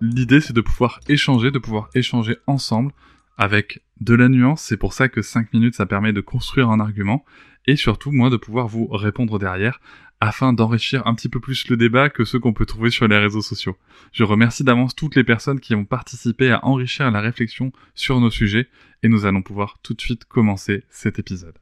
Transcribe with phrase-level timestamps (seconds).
[0.00, 2.92] L'idée c'est de pouvoir échanger, de pouvoir échanger ensemble
[3.36, 6.80] avec de la nuance, c'est pour ça que 5 minutes ça permet de construire un
[6.80, 7.24] argument,
[7.66, 9.80] et surtout moi de pouvoir vous répondre derrière
[10.20, 13.18] afin d'enrichir un petit peu plus le débat que ceux qu'on peut trouver sur les
[13.18, 13.76] réseaux sociaux.
[14.12, 18.30] Je remercie d'avance toutes les personnes qui ont participé à enrichir la réflexion sur nos
[18.30, 18.68] sujets,
[19.02, 21.58] et nous allons pouvoir tout de suite commencer cet épisode.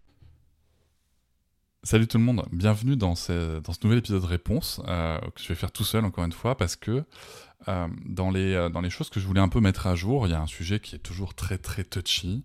[1.84, 5.70] Salut tout le monde, bienvenue dans ce, nouvel épisode réponse euh, que je vais faire
[5.70, 7.04] tout seul encore une fois parce que
[7.68, 10.26] euh, dans, les, euh, dans les choses que je voulais un peu mettre à jour,
[10.26, 12.44] il y a un sujet qui est toujours très très touchy.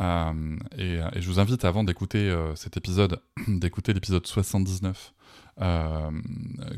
[0.00, 5.14] Et, et, je vous invite avant d'écouter cet épisode, d'écouter l'épisode 79
[5.60, 6.10] euh,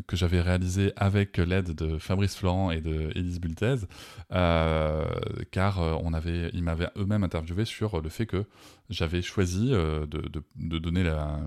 [0.07, 3.77] que j'avais réalisé avec l'aide de Fabrice Florent et de Élise Bultez,
[4.33, 5.07] euh,
[5.51, 8.45] car euh, on avait, ils m'avaient eux-mêmes interviewé sur le fait que
[8.91, 11.41] j'avais choisi de, de, donner la,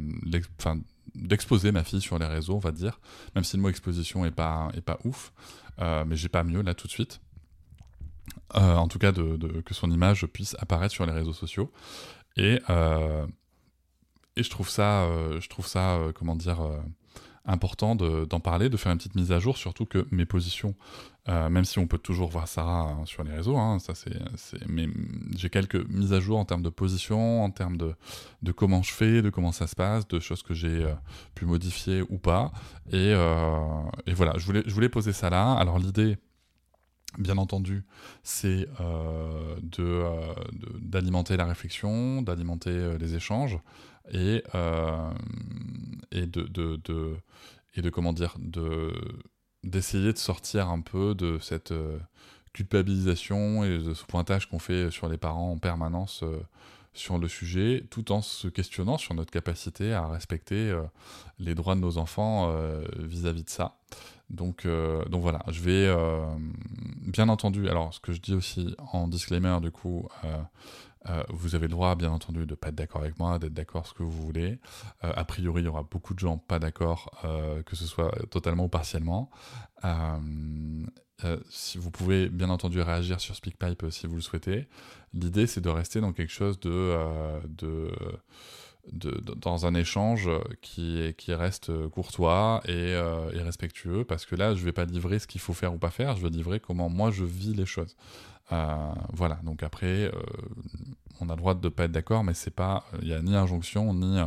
[1.14, 3.00] d'exposer ma fille sur les réseaux, on va dire,
[3.36, 5.32] même si le mot exposition est pas, est pas ouf,
[5.80, 7.22] mais j'ai pas mieux là tout de suite.
[8.56, 11.72] en tout cas, de, que son image puisse apparaître sur les réseaux sociaux.
[12.38, 12.60] Et,
[14.36, 15.08] et je trouve ça,
[15.40, 16.60] je trouve ça comment dire,
[17.50, 20.76] important d'en parler, de faire une petite mise à jour, surtout que mes positions,
[21.28, 24.18] euh, même si on peut toujours voir Sarah hein, sur les réseaux, hein, ça c'est,
[24.68, 24.88] mais
[25.36, 27.96] j'ai quelques mises à jour en termes de position, en termes de,
[28.44, 30.94] de comment je fais, de comment ça se passe, de choses que j'ai euh,
[31.34, 32.52] pu modifier ou pas.
[32.92, 35.54] Et, euh, et, voilà, je voulais, je voulais poser ça là.
[35.54, 36.18] Alors l'idée,
[37.18, 37.84] bien entendu,
[38.22, 38.68] c'est
[39.64, 40.04] de,
[40.80, 43.58] d'alimenter la réflexion, d'alimenter les échanges
[44.12, 44.44] et,
[46.12, 47.16] et de, de,
[47.76, 48.94] et de comment dire de
[49.64, 52.00] d'essayer de sortir un peu de cette euh,
[52.54, 56.40] culpabilisation et de ce pointage qu'on fait sur les parents en permanence euh,
[56.94, 60.82] sur le sujet, tout en se questionnant sur notre capacité à respecter euh,
[61.40, 62.54] les droits de nos enfants
[62.98, 63.78] vis-à-vis de ça.
[64.30, 64.68] Donc,
[65.10, 65.96] donc voilà, je vais
[67.02, 70.10] bien entendu, alors ce que je dis aussi en disclaimer du coup,
[71.10, 73.54] euh, vous avez le droit, bien entendu, de ne pas être d'accord avec moi, d'être
[73.54, 74.60] d'accord ce que vous voulez.
[75.04, 78.12] Euh, a priori, il y aura beaucoup de gens pas d'accord, euh, que ce soit
[78.30, 79.30] totalement ou partiellement.
[81.50, 84.68] si vous pouvez, bien entendu, réagir sur SpeakPipe si vous le souhaitez.
[85.14, 86.96] L'idée, c'est de rester dans quelque chose de,
[87.58, 87.92] de,
[88.92, 90.30] dans un échange
[90.62, 95.20] qui, qui reste courtois et, et, respectueux, parce que là, je ne vais pas livrer
[95.20, 97.66] ce qu'il faut faire ou pas faire, je vais livrer comment moi je vis les
[97.66, 97.96] choses.
[98.52, 100.12] Euh, voilà, donc après, euh,
[101.22, 103.22] on a le droit de ne pas être d'accord, mais c'est pas, il n'y a
[103.22, 104.20] ni injonction, ni,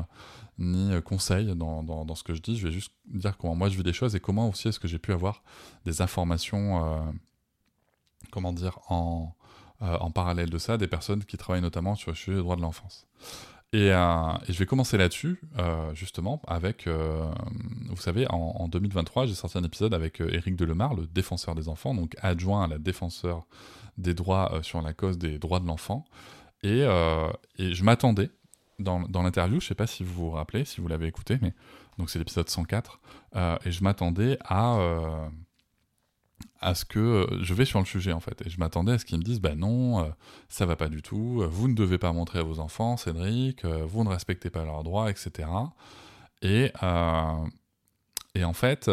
[0.59, 2.57] ni conseil dans, dans, ce que je dis.
[2.57, 4.89] Je vais juste dire comment moi je vis les choses et comment aussi est-ce que
[4.89, 5.43] j'ai pu avoir
[5.85, 7.01] des informations, euh,
[8.31, 9.35] comment dire, en,
[9.81, 12.63] en parallèle de ça, des personnes qui travaillent notamment sur le sujet des droits de
[12.63, 13.07] l'enfance.
[13.73, 15.41] Et, je vais commencer là-dessus,
[15.95, 21.07] justement, avec, vous savez, en, en 2023, j'ai sorti un épisode avec Éric Delemar, le
[21.07, 23.47] défenseur des enfants, donc adjoint à la défenseur
[23.99, 26.05] des droits euh, sur la cause des droits de l'enfant.
[26.63, 27.29] Et, euh,
[27.59, 28.31] et, je m'attendais
[28.79, 31.39] dans, dans l'interview, je ne sais pas si vous vous rappelez, si vous l'avez écouté,
[31.43, 31.53] mais
[31.99, 33.01] donc c'est l'épisode 104,
[33.37, 34.79] euh, et je m'attendais à
[36.63, 39.05] à ce que je vais sur le sujet en fait et je m'attendais à ce
[39.05, 40.13] qu'ils me disent bah non
[40.49, 44.05] ça va pas du tout vous ne devez pas montrer à vos enfants Cédric vous
[44.05, 45.49] ne respectez pas leurs droits etc
[46.41, 46.73] et
[48.35, 48.89] et en fait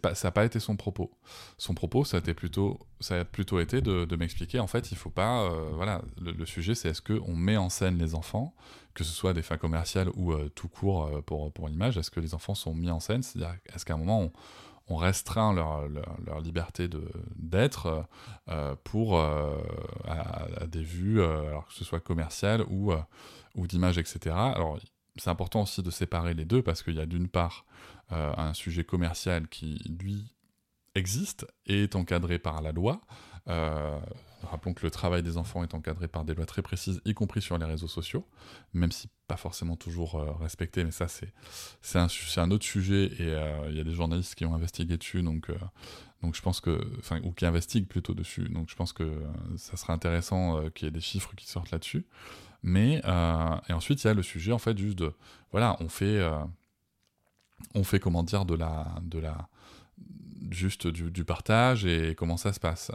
[0.00, 1.10] pas, ça n'a pas été son propos.
[1.58, 4.96] Son propos, ça a, été plutôt, ça a plutôt été de, m'expliquer, en fait, il
[4.96, 5.42] faut pas...
[5.42, 8.54] Euh, voilà, le, sujet, c'est est-ce qu'on met en scène les enfants,
[8.94, 12.10] que ce soit des fins commerciales ou euh, tout court euh, pour, pour l'image, est-ce
[12.10, 14.32] que les enfants sont mis en scène C'est-à-dire, est-ce qu'à un moment, on,
[14.88, 16.88] restreint leur, leur, liberté
[17.36, 18.06] d'être
[18.84, 19.56] pour à,
[20.66, 22.92] des vues, alors que ce soit commerciales ou,
[23.54, 24.34] ou d'image, etc.
[24.34, 24.78] Alors,
[25.16, 27.64] c'est important aussi de séparer les deux parce qu'il y a d'une part
[28.12, 30.34] euh, un sujet commercial qui, lui,
[30.94, 33.00] existe et est encadré par la loi,
[33.46, 37.42] rappelons que le travail des enfants est encadré par des lois très précises, y compris
[37.42, 38.26] sur les réseaux sociaux,
[38.72, 41.98] même si pas forcément toujours respecté, mais ça c'est
[42.38, 43.36] un, autre sujet et
[43.68, 45.50] il y a des journalistes qui ont investigué dessus, donc
[46.24, 46.80] donc je pense que,
[47.22, 48.48] ou qui investiguent plutôt dessus.
[48.48, 49.26] Donc je pense que euh,
[49.58, 52.06] ça serait intéressant euh, qu'il y ait des chiffres qui sortent là-dessus.
[52.62, 55.12] Mais euh, et ensuite il y a le sujet en fait juste de,
[55.52, 56.26] voilà, on fait,
[57.74, 59.50] on fait comment dire de la, de la,
[60.50, 62.90] juste du, partage et comment ça se passe.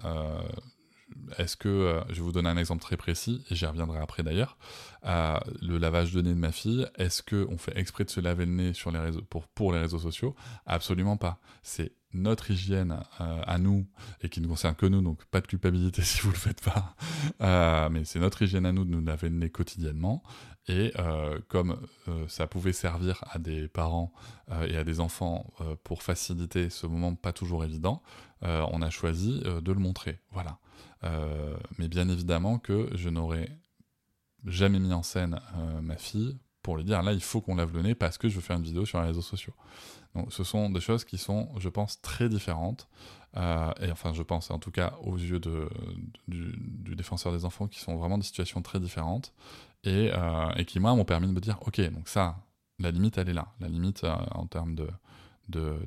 [1.37, 4.57] est-ce que, je vais vous donner un exemple très précis, et j'y reviendrai après d'ailleurs,
[5.03, 8.51] le lavage de nez de ma fille, est-ce qu'on fait exprès de se laver le
[8.51, 10.35] nez sur les réseaux, pour, pour les réseaux sociaux?
[10.65, 11.39] Absolument pas.
[11.63, 13.87] C'est notre hygiène euh, à nous
[14.21, 16.95] et qui ne concerne que nous, donc pas de culpabilité si vous le faites pas,
[17.41, 20.23] euh, mais c'est notre hygiène à nous de nous laver le quotidiennement.
[20.67, 21.79] Et euh, comme
[22.27, 24.13] ça pouvait servir à des parents
[24.67, 25.51] et à des enfants
[25.83, 28.03] pour faciliter ce moment pas toujours évident,
[28.41, 30.19] on a choisi de le montrer.
[30.31, 30.59] Voilà.
[31.79, 33.49] mais bien évidemment que je n'aurais
[34.45, 35.39] jamais mis en scène
[35.81, 38.35] ma fille pour lui dire là il faut qu'on lave le nez parce que je
[38.35, 39.53] veux faire une vidéo sur les réseaux sociaux.
[40.15, 42.87] Donc ce sont des choses qui sont, je pense, très différentes.
[43.37, 45.69] Euh, et enfin, je pense, en tout cas, aux yeux de,
[46.27, 49.33] du, défenseur des enfants, qui sont vraiment des situations très différentes.
[49.83, 52.37] Et, euh, et qui, moi, m'ont permis de me dire, ok, donc ça,
[52.79, 53.53] la limite, elle est là.
[53.59, 54.89] La limite euh, en termes de,
[55.47, 55.77] de,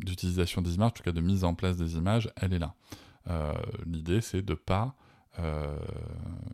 [0.00, 2.74] d'utilisation des images, en tout cas de mise en place des images, elle est là.
[3.86, 4.94] L'idée, c'est de pas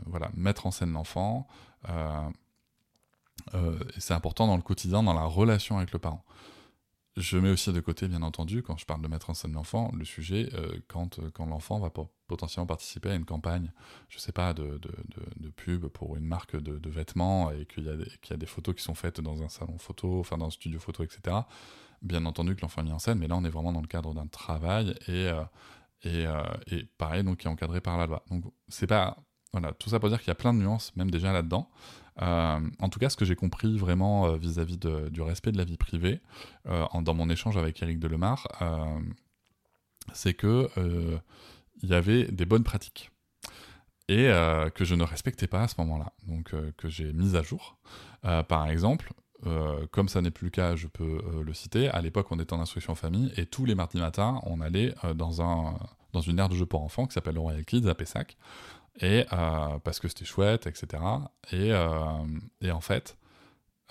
[0.07, 1.47] voilà, mettre en scène l'enfant,
[3.99, 6.25] c'est important dans le quotidien, dans la relation avec le parent.
[7.17, 9.93] Je mets aussi de côté, bien entendu, quand je parle de mettre en scène l'enfant,
[9.95, 11.91] le sujet euh, quand, euh, quand l'enfant va
[12.27, 13.71] potentiellement participer à une campagne,
[14.09, 14.81] je sais pas, de,
[15.55, 19.21] pub pour une marque de, vêtements et qu'il y, a des photos qui sont faites
[19.21, 21.37] dans un salon photo, enfin dans un studio photo, etc.
[22.01, 23.87] Bien entendu que l'enfant est mis en scène, mais là on est vraiment dans le
[23.87, 25.31] cadre d'un travail et,
[26.05, 26.25] et,
[26.69, 28.25] et, pareil, donc qui est encadré par la loi.
[28.31, 29.19] Donc c'est pas.
[29.53, 31.69] Voilà, tout ça pour dire qu'il y a plein de nuances, même déjà là-dedans.
[32.21, 35.65] Euh, en tout cas, ce que j'ai compris vraiment euh, vis-à-vis du respect de la
[35.65, 36.21] vie privée,
[36.67, 38.49] euh, dans mon échange avec Eric Delemar,
[40.13, 40.69] c'est que
[41.83, 43.11] il y avait des bonnes pratiques
[44.09, 44.31] et
[44.75, 47.79] que je ne respectais pas à ce moment-là, donc que j'ai mis à jour.
[48.23, 49.13] par exemple,
[49.91, 51.89] comme ça n'est plus le cas, je peux le citer.
[51.89, 55.41] À l'époque, on était en instruction famille et tous les mardis matins, on allait dans,
[55.41, 55.79] un,
[56.13, 58.37] dans une aire de jeu pour enfants qui s'appelle le Royal Kids à Pessac
[59.01, 61.03] et euh, parce que c'était chouette, etc.
[61.51, 62.27] Et, euh,
[62.61, 63.17] et en fait,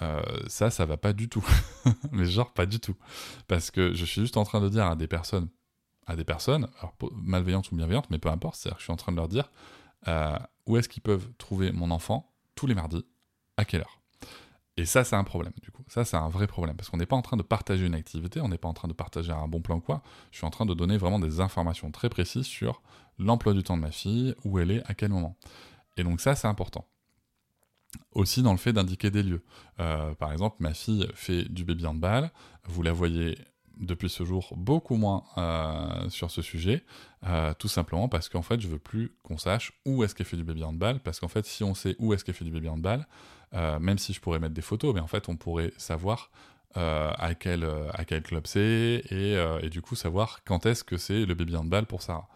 [0.02, 1.46] euh, ça, ça va pas du tout.
[2.12, 2.96] Mais genre pas du tout.
[3.48, 5.50] Parce que je suis juste en train de dire à des personnes,
[6.08, 6.68] à des personnes,
[7.14, 9.52] malveillantes ou bienveillantes, mais peu importe, c'est-à-dire que je suis en train de leur dire
[10.66, 13.06] où est-ce qu'ils peuvent trouver mon enfant tous les mardis,
[13.58, 14.01] à quelle heure?
[14.82, 15.84] Et ça, c'est un problème, du coup.
[15.88, 16.76] Ça, c'est un vrai problème.
[16.76, 18.88] Parce qu'on n'est pas en train de partager une activité, on n'est pas en train
[18.88, 20.02] de partager un bon plan quoi.
[20.32, 22.82] Je suis en train de donner vraiment des informations très précises sur
[23.20, 25.38] l'emploi du temps de ma fille, où elle est, à quel moment.
[25.98, 26.88] Et donc ça, c'est important.
[28.14, 29.44] Aussi dans le fait d'indiquer des lieux.
[29.80, 32.32] Euh, par exemple, ma fille fait du baby handball,
[32.64, 33.38] vous la voyez
[33.82, 36.84] depuis ce jour beaucoup moins euh, sur ce sujet,
[37.26, 40.38] euh, tout simplement parce qu'en fait je veux plus qu'on sache où est-ce qu'elle fait
[40.38, 42.70] du baby handball, parce qu'en fait si on sait où est-ce qu'elle fait du baby
[42.70, 43.06] handball,
[43.54, 46.30] même si je pourrais mettre des photos, mais en fait on pourrait savoir
[46.78, 47.92] euh, à, quel, euh,
[48.24, 52.02] club c'est, et, euh, du coup savoir quand est-ce que c'est le baby handball pour
[52.02, 52.30] Sarah.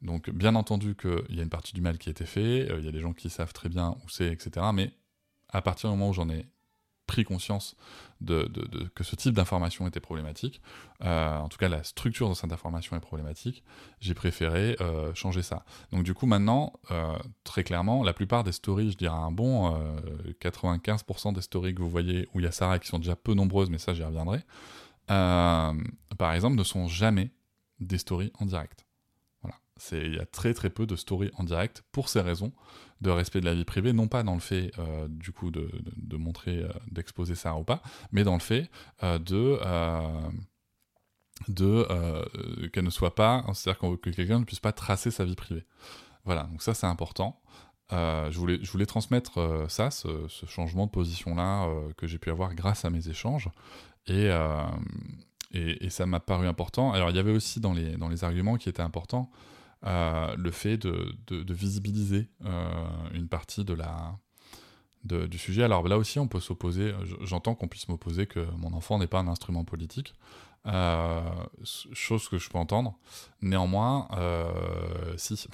[0.00, 2.84] Donc bien entendu qu'il y a une partie du mal qui a été fait, il
[2.84, 4.66] y a des gens qui savent très bien où c'est, etc.
[4.72, 4.92] Mais
[5.48, 6.46] à partir du moment où j'en ai
[7.10, 7.74] pris conscience
[8.20, 8.48] de,
[8.94, 10.62] que ce type d'information était problématique,
[11.02, 13.64] euh, en tout cas la structure de cette information est problématique,
[13.98, 15.64] j'ai préféré euh, changer ça.
[15.90, 19.76] Donc du coup maintenant, euh, très clairement, la plupart des stories, je dirais un bon
[20.40, 23.34] 95% des stories que vous voyez où il y a Sarah qui sont déjà peu
[23.34, 24.44] nombreuses, mais ça j'y reviendrai,
[25.08, 27.32] par exemple, ne sont jamais
[27.80, 28.86] des stories en direct.
[29.92, 32.52] Il y a très très peu de stories en direct pour ces raisons
[33.00, 35.70] de respect de la vie privée, non pas dans le fait euh, du coup de,
[36.16, 38.70] montrer, euh, d'exposer ça ou pas, mais dans le fait
[39.02, 39.58] euh, de,
[41.48, 45.64] de qu'elle ne soit pas, c'est-à-dire que quelqu'un ne puisse pas tracer sa vie privée.
[46.24, 47.40] Voilà, donc ça c'est important.
[47.90, 52.84] je, voulais, je voulais transmettre ça, ce, changement de position-là que j'ai pu avoir grâce
[52.84, 53.48] à mes échanges.
[54.06, 54.28] Et,
[55.52, 56.92] et, et ça m'a paru important.
[56.92, 59.30] Alors il y avait aussi dans les, dans les arguments qui étaient importants,
[59.86, 64.18] euh, le fait de, visibiliser euh, une partie de la,
[65.04, 65.62] du sujet.
[65.62, 66.94] Alors là aussi, on peut s'opposer.
[67.22, 70.14] J'entends qu'on puisse m'opposer que mon enfant n'est pas un instrument politique.
[70.66, 71.22] Euh,
[71.94, 72.98] chose que je peux entendre.
[73.40, 75.46] Néanmoins, euh, si.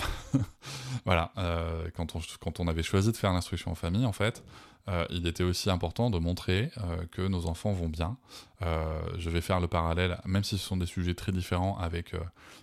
[1.05, 4.43] voilà, euh, quand, on, quand on avait choisi de faire l'instruction en famille, en fait,
[4.43, 4.76] euh,
[5.11, 8.17] il était aussi important de montrer euh, que nos enfants vont bien.
[8.63, 12.15] Euh, je vais faire le parallèle, même si ce sont des sujets très différents, avec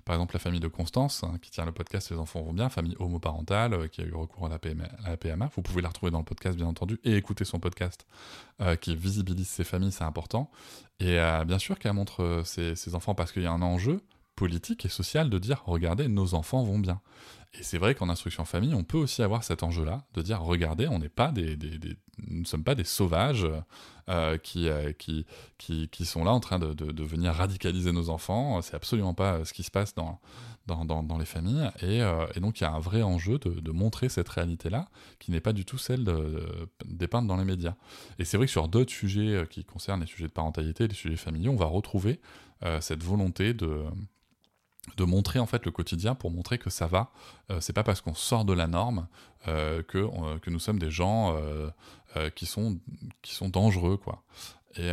[0.05, 2.69] par exemple la famille de Constance, hein, qui tient le podcast Les enfants vont bien,
[2.69, 6.25] famille homoparentale, qui a eu recours à la, PMA, Vous pouvez la retrouver dans le
[6.25, 8.07] podcast, bien entendu, et écouter son podcast
[8.81, 10.49] qui visibilise ses familles, c'est important.
[10.99, 14.01] Et bien sûr qu'elle montre ses enfants parce qu'il y a un enjeu
[14.35, 17.01] politique et social de dire regardez, nos enfants vont bien.
[17.55, 20.87] Et c'est vrai qu'en instruction famille, on peut aussi avoir cet enjeu-là, de dire regardez,
[20.87, 21.55] on n'est pas des,
[22.27, 23.47] nous sommes pas des sauvages
[24.09, 25.27] euh, qui, euh, qui,
[25.59, 28.59] qui, qui, sont là en train de, de, venir radicaliser nos enfants.
[28.63, 30.19] C'est absolument pas ce qui se passe dans,
[30.65, 31.69] dans, dans, dans les familles.
[31.81, 34.89] Et, euh, et, donc il y a un vrai enjeu de, de montrer cette réalité-là,
[35.19, 36.05] qui n'est pas du tout celle
[36.85, 37.75] dépeinte dans les médias.
[38.17, 41.17] Et c'est vrai que sur d'autres sujets qui concernent les sujets de parentalité, les sujets
[41.17, 42.19] familiaux, on va retrouver
[42.79, 43.83] cette volonté de
[44.97, 47.11] de montrer en fait le quotidien pour montrer que ça va.
[47.49, 49.07] Euh, c'est pas parce qu'on sort de la norme
[49.47, 52.79] euh, que, euh, que nous sommes des gens euh, qui, sont,
[53.21, 54.23] qui sont dangereux quoi.
[54.75, 54.89] Et,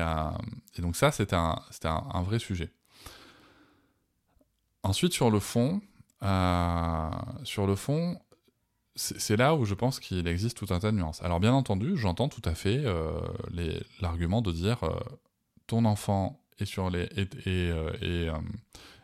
[0.76, 2.70] et donc ça c'était un, un, vrai sujet.
[4.82, 5.80] Ensuite sur le fond,
[7.44, 8.20] sur le fond,
[8.94, 11.22] c'est là où je pense qu'il existe tout un tas de nuances.
[11.22, 12.84] Alors bien entendu, j'entends tout à fait
[14.00, 14.80] l'argument de dire
[15.66, 18.30] ton enfant est sur les et, et, et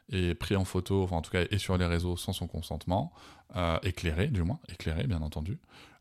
[0.08, 3.12] et pris en photo, enfin en tout cas et sur les réseaux sans son consentement,
[3.56, 5.58] euh, éclairé du moins, éclairé bien entendu.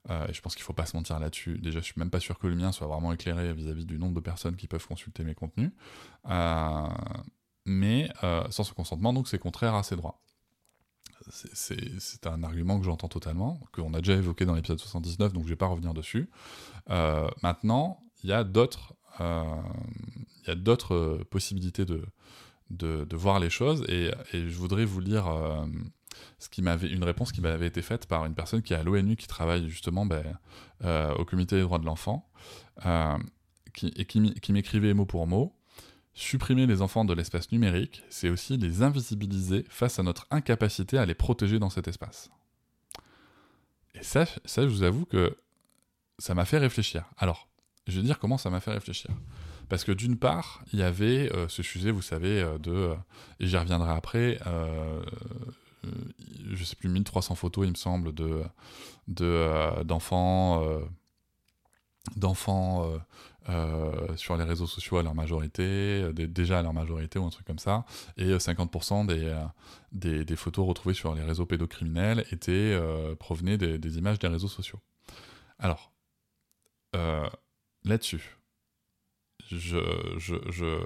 [0.10, 1.58] Euh, et je pense qu'il faut pas se mentir là-dessus.
[1.58, 3.98] Déjà, je suis même pas sûr que le mien soit vraiment éclairé vis-à-vis -vis du
[3.98, 5.72] nombre de personnes qui peuvent consulter mes contenus.
[6.30, 6.88] Euh,
[7.66, 10.22] mais euh, sans son consentement, donc c'est contraire à ses droits.
[11.32, 15.50] C'est un argument que j'entends totalement, qu'on a déjà évoqué dans l'épisode 79, donc je
[15.50, 16.30] vais pas revenir dessus.
[16.92, 22.06] Euh, maintenant, il y a d'autres il y a d'autres possibilités de,
[22.70, 23.84] de, voir les choses.
[23.88, 25.66] Et, et, je voudrais vous lire euh,
[26.40, 28.84] ce qui m'avait une réponse qui m'avait été faite par une personne qui est à
[28.84, 30.38] l'ONU qui travaille justement ben,
[30.84, 32.30] euh, au Comité des droits de l'enfant
[32.86, 33.18] euh,
[33.74, 35.56] qui, et qui, qui m'écrivait mot pour mot.
[36.18, 41.06] Supprimer les enfants de l'espace numérique, c'est aussi les invisibiliser face à notre incapacité à
[41.06, 42.30] les protéger dans cet espace.
[43.96, 45.38] Et ça, ça je vous avoue que
[46.18, 47.04] ça m'a fait réfléchir.
[47.18, 47.50] Alors,
[47.88, 49.12] je vais dire comment ça m'a fait réfléchir.
[49.70, 52.96] Parce que d'une part, il y avait euh, ce sujet, vous savez, euh, de, euh,
[53.40, 54.40] et j'y reviendrai après,
[56.52, 58.44] je sais plus, 1300 photos, il me semble, de,
[59.08, 60.64] de, d'enfants,
[64.16, 67.60] sur les réseaux sociaux à leur majorité, déjà à leur majorité ou un truc comme
[67.60, 67.86] ça,
[68.18, 69.36] et 50% des,
[69.92, 72.80] des, des, photos retrouvées sur les réseaux pédocriminels étaient,
[73.20, 74.80] provenaient des, images des réseaux sociaux.
[75.60, 75.92] Alors,
[77.84, 78.38] là-dessus,
[79.52, 79.80] je,
[80.18, 80.80] je, je,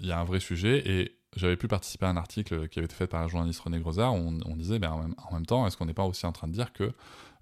[0.00, 2.94] y a un vrai sujet et j'avais pu participer à un article qui avait été
[2.94, 5.94] fait par la journaliste René Grosard où on, disait, en, même, temps, est-ce qu'on n'est
[5.94, 6.92] pas aussi en train de dire que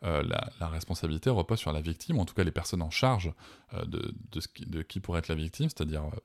[0.04, 0.22] euh,
[0.60, 3.32] la, responsabilité repose sur la victime, ou en tout cas les personnes en charge
[3.72, 6.16] euh, de, qui, pourrait être la victime, c'est-à-dire euh,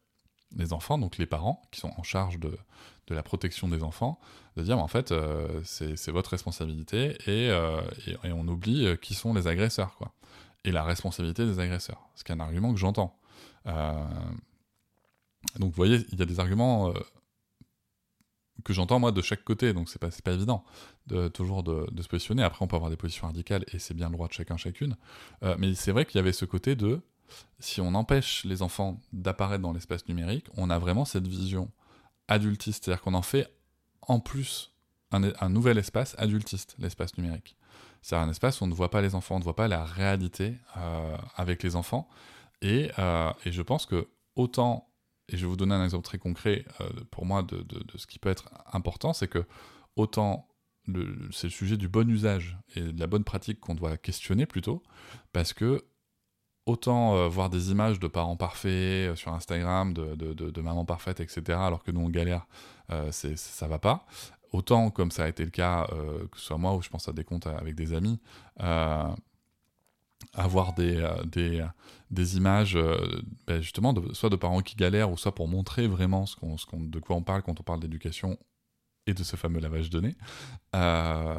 [0.56, 2.58] les enfants, donc les parents qui sont en charge de,
[3.10, 4.20] la protection des enfants,
[4.56, 5.14] de dire, en fait,
[5.64, 7.52] c'est votre responsabilité et,
[8.24, 10.14] on oublie qui sont les agresseurs, quoi.
[10.64, 12.10] Et la responsabilité des agresseurs.
[12.16, 13.19] Ce qui est un argument que j'entends.
[13.66, 14.06] Euh,
[15.58, 16.94] donc vous voyez, il y a des arguments euh,
[18.64, 20.64] que j'entends moi de chaque côté, donc c'est pas, pas évident
[21.08, 22.44] de toujours de, se positionner.
[22.44, 24.96] Après, on peut avoir des positions radicales et c'est bien le droit de chacun, chacune.
[25.44, 27.02] Euh, mais c'est vrai qu'il y avait ce côté de
[27.60, 31.70] si on empêche les enfants d'apparaître dans l'espace numérique, on a vraiment cette vision
[32.28, 33.54] adultiste, c'est-à-dire qu'on en fait
[34.02, 34.74] en plus
[35.12, 37.56] un, nouvel espace adultiste, l'espace numérique.
[38.02, 39.84] C'est un espace où on ne voit pas les enfants, on ne voit pas la
[39.84, 40.56] réalité
[41.36, 42.08] avec les enfants.
[42.62, 44.90] Et, euh, et, je pense que autant,
[45.30, 48.08] et je vais vous donner un exemple très concret euh, pour moi de, de, ce
[48.08, 49.46] qui peut être important, c'est que
[49.96, 50.46] autant
[51.32, 54.82] c'est le sujet du bon usage et de la bonne pratique qu'on doit questionner plutôt,
[55.34, 55.86] parce que
[56.66, 61.60] autant euh, voir des images de parents parfaits sur Instagram, de, de, mamans parfaites, etc.,
[61.62, 62.48] alors que nous on galère,
[62.92, 64.06] euh, ça va pas.
[64.52, 65.88] Autant, comme ça a été le cas,
[66.32, 68.20] que ce soit moi ou je pense à des comptes avec des amis,
[70.34, 71.66] avoir des, euh, des,
[72.12, 76.26] des images euh, ben justement soit de parents qui galèrent ou soit pour montrer vraiment
[76.26, 78.38] ce qu'on, ce qu'on, de quoi on parle quand on parle d'éducation
[79.08, 80.16] et de ce fameux lavage de nez,
[80.76, 81.36] euh,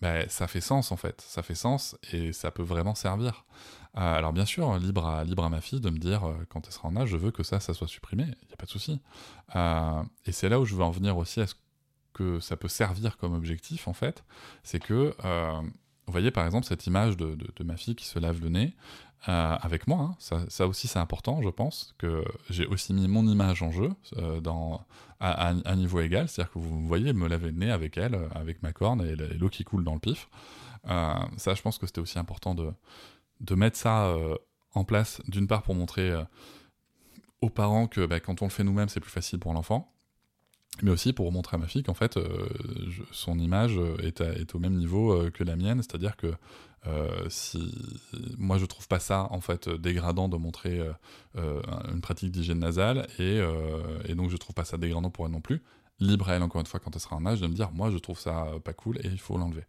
[0.00, 3.44] ben, ça fait sens en fait, ça fait sens et ça peut vraiment servir.
[3.96, 6.66] Euh, alors bien sûr, libre à, libre à ma fille de me dire euh, quand
[6.66, 8.66] elle sera en âge, je veux que ça, ça soit supprimé, il n'y a pas
[8.66, 9.00] de souci.
[9.56, 11.54] Euh, et c'est là où je veux en venir aussi à ce
[12.12, 14.24] que ça peut servir comme objectif en fait,
[14.62, 15.14] c'est que
[16.06, 18.74] vous voyez par exemple cette image de, ma fille qui se lave le nez.
[19.26, 20.16] avec moi.
[20.18, 20.44] Hein.
[20.48, 23.90] Ça, aussi, c'est important, je pense, que j'ai aussi mis mon image en jeu
[24.42, 24.84] dans,
[25.20, 26.28] à, un niveau égal.
[26.28, 29.48] C'est-à-dire que vous voyez me laver le nez avec elle, avec ma corne et l'eau
[29.48, 30.28] qui coule dans le pif.
[30.84, 32.70] ça, je pense que c'était aussi important de,
[33.40, 34.14] de mettre ça
[34.74, 36.12] en place, d'une part pour montrer
[37.40, 39.93] aux parents que bah, quand on le fait nous-mêmes, c'est plus facile pour l'enfant
[40.82, 42.48] mais aussi pour montrer à ma fille qu'en fait, euh,
[43.12, 46.34] son image est, est, au même niveau euh, que la mienne, c'est-à-dire que
[46.86, 47.74] euh, si
[48.36, 50.82] moi je trouve pas ça en fait dégradant de montrer
[51.34, 53.40] une pratique d'hygiène nasale et,
[54.04, 55.62] et, donc je trouve pas ça dégradant pour elle non plus.
[55.98, 57.90] Libre à elle encore une fois quand elle sera en âge de me dire moi
[57.90, 59.64] je trouve ça pas cool et il faut l'enlever.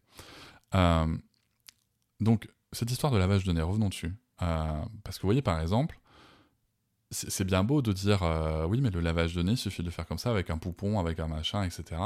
[2.19, 4.13] donc cette histoire de lavage de nez, revenons dessus.
[4.38, 5.97] parce que vous voyez par exemple,
[7.15, 10.05] c'est bien beau de dire euh, oui, mais le lavage de nez, suffit de faire
[10.05, 12.01] comme ça, avec un poupon, avec un machin, etc.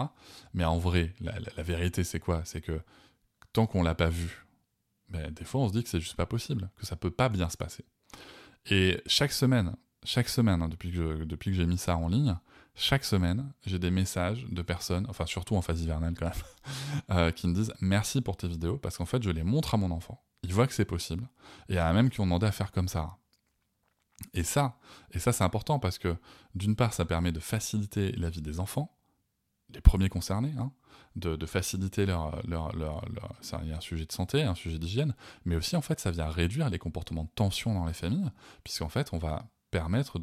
[0.53, 2.41] Mais en vrai, la, vérité, c'est quoi?
[2.45, 2.79] C'est que
[3.53, 4.45] tant qu'on l'a pas vu,
[5.09, 7.29] ben, des fois, on se dit que c'est juste pas possible, que ça peut pas
[7.29, 7.83] bien se passer.
[8.69, 12.37] Et chaque semaine, chaque semaine, hein, depuis que, depuis que j'ai mis ça en ligne,
[12.75, 16.33] chaque semaine, j'ai des messages de personnes, enfin surtout en phase hivernale quand même,
[17.11, 19.77] euh, qui me disent merci pour tes vidéos, parce qu'en fait, je les montre à
[19.77, 20.23] mon enfant.
[20.43, 21.27] Il voit que c'est possible.
[21.67, 23.17] Et il y en a même qui ont demandé à faire comme ça.
[24.33, 24.77] Et ça,
[25.13, 26.15] c'est important parce que
[26.55, 28.95] d'une part, ça permet de faciliter la vie des enfants,
[29.73, 30.71] les premiers concernés, hein,
[31.15, 35.75] de, faciliter leur, il y a un sujet de santé, un sujet d'hygiène, mais aussi
[35.75, 38.31] en fait ça vient réduire les comportements de tension dans les familles,
[38.63, 40.17] puisqu'en fait on va permettre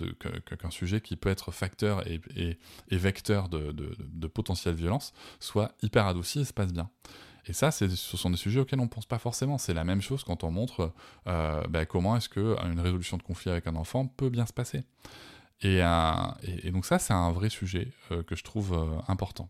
[0.57, 2.59] qu'un sujet qui peut être facteur et,
[2.91, 6.91] vecteur de, de, de potentielle violence soit hyper adouci et se passe bien.
[7.49, 9.57] Et ça, ce sont des sujets auxquels on ne pense pas forcément.
[9.57, 10.93] C'est la même chose quand on montre
[11.29, 14.83] euh, bah, comment est-ce qu'une résolution de conflit avec un enfant peut bien se passer.
[15.61, 19.49] Et, euh, donc ça, c'est un vrai sujet euh, que je trouve important.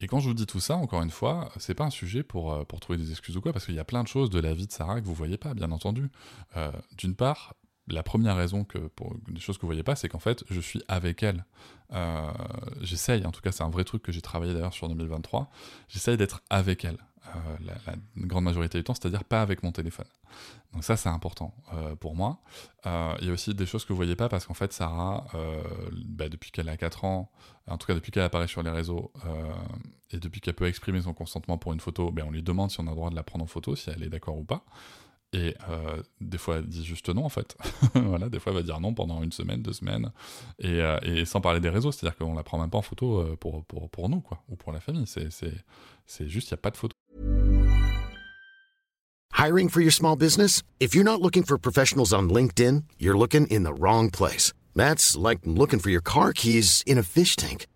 [0.00, 2.66] Et quand je vous dis tout ça, encore une fois, c'est pas un sujet pour,
[2.66, 4.52] pour trouver des excuses ou quoi, parce qu'il y a plein de choses de la
[4.52, 6.10] vie de Sarah que vous voyez pas, bien entendu.
[6.98, 7.54] D'une part,
[7.86, 10.60] la première raison que pour des choses que vous voyez pas, c'est qu'en fait, je
[10.60, 11.44] suis avec elle.
[12.80, 15.48] j'essaye, en tout cas, c'est un vrai truc que j'ai travaillé d'ailleurs sur 2023.
[15.86, 16.98] J'essaye d'être avec elle.
[17.28, 17.94] Euh, la,
[18.26, 20.06] grande majorité du temps, c'est-à-dire pas avec mon téléphone.
[20.72, 22.40] Donc ça, c'est important euh, pour moi.
[22.86, 25.26] Euh, il y a aussi des choses que vous voyez pas parce qu'en fait, Sarah,
[26.04, 27.30] bah, depuis qu'elle a 4 ans,
[27.68, 29.12] en tout cas depuis qu'elle apparaît sur les réseaux
[30.10, 32.80] et depuis qu'elle peut exprimer son consentement pour une photo, ben, on lui demande si
[32.80, 34.64] on a le droit de la prendre en photo, si elle est d'accord ou pas.
[35.32, 37.56] Et euh, des fois, elle dit juste non, en fait.
[37.94, 40.12] voilà, des fois, elle va dire non pendant une semaine, deux semaines.
[40.58, 43.20] Et, euh, et sans parler des réseaux, c'est-à-dire qu'on la prend même pas en photo
[43.20, 45.06] euh, pour, pour, pour nous, quoi, ou pour la famille.
[45.06, 46.94] C'est juste, il n'y a pas de photo.
[49.38, 50.62] Hiring for your small business?
[50.78, 54.52] If you're not looking for professionals on LinkedIn, you're looking in the wrong place.
[54.76, 57.66] That's like looking for your car keys in a fish tank.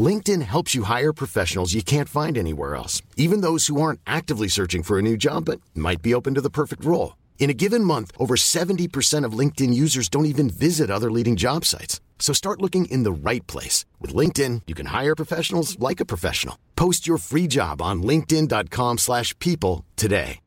[0.00, 4.48] LinkedIn helps you hire professionals you can't find anywhere else, even those who aren't actively
[4.48, 7.16] searching for a new job but might be open to the perfect role.
[7.38, 11.64] In a given month, over 70% of LinkedIn users don't even visit other leading job
[11.64, 12.00] sites.
[12.20, 13.84] So start looking in the right place.
[13.98, 16.56] With LinkedIn, you can hire professionals like a professional.
[16.76, 20.40] Post your free job on linkedin.com slash people today.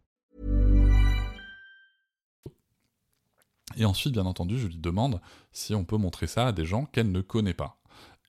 [3.76, 5.20] Et ensuite, bien entendu, je lui demande
[5.52, 7.78] si on peut montrer ça à des gens qu'elle ne connaît pas.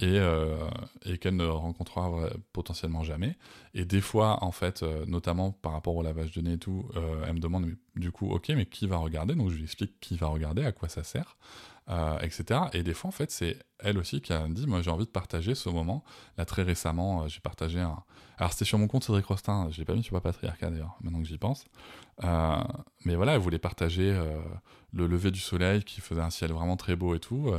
[0.01, 0.57] Et, euh,
[1.05, 3.37] et qu'elle ne rencontrera potentiellement jamais.
[3.75, 6.89] Et des fois, en fait, euh, notamment par rapport au lavage de nez et tout,
[6.97, 9.35] euh, elle me demande du coup, ok, mais qui va regarder?
[9.35, 11.37] Donc je lui explique qui va regarder, à quoi ça sert,
[12.23, 12.61] etc.
[12.73, 15.11] Et des fois, en fait, c'est elle aussi qui a dit, moi j'ai envie de
[15.11, 16.03] partager ce moment.
[16.39, 18.03] Là, très récemment, j'ai partagé un...
[18.37, 20.97] Alors c'était sur mon compte Cédric Rostin, je l'ai pas mis sur ma patriarcat d'ailleurs,
[21.03, 21.67] maintenant que j'y pense.
[22.21, 24.13] mais voilà, elle voulait partager
[24.93, 27.53] le lever du soleil qui faisait un ciel vraiment très beau et tout.